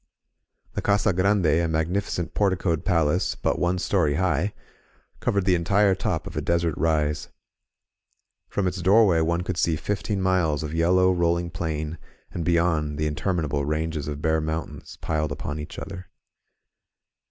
The 0.73 0.81
Casa 0.81 1.13
Grande, 1.13 1.45
a 1.45 1.67
magnificent 1.67 2.33
porticoed 2.33 2.83
palace 2.83 3.35
but 3.35 3.59
one 3.59 3.77
story 3.77 4.15
high, 4.15 4.51
covered 5.19 5.45
the 5.45 5.53
entire 5.53 5.93
top 5.93 6.25
of 6.25 6.35
a 6.35 6.41
desert 6.41 6.73
rise. 6.75 7.27
From 8.47 8.65
its 8.65 8.81
doorway 8.81 9.21
one 9.21 9.41
could 9.41 9.57
see 9.57 9.75
fifteen 9.75 10.19
miles 10.19 10.63
of 10.63 10.73
yellow, 10.73 11.11
rolling 11.13 11.51
plain, 11.51 11.99
and, 12.31 12.43
beyond, 12.43 12.97
the 12.97 13.05
interminable 13.05 13.63
ranges 13.63 14.07
of 14.07 14.23
bare 14.23 14.41
mountains 14.41 14.97
piled 15.01 15.31
upon 15.31 15.59
each 15.59 15.77
other. 15.77 16.07